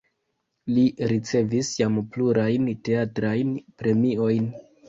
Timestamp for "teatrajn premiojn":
2.89-4.53